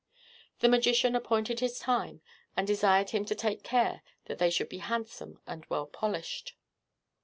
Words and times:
The 0.61 0.67
magician 0.67 1.15
appointed 1.15 1.59
his 1.59 1.77
time, 1.77 2.21
and 2.57 2.65
desired 2.65 3.11
him 3.11 3.23
to 3.25 3.35
take 3.35 3.61
care 3.61 4.01
that 4.25 4.39
they 4.39 4.49
should 4.49 4.67
be 4.69 4.79
handsome 4.79 5.39
and 5.45 5.63
well 5.67 5.85
polished. 5.85 6.55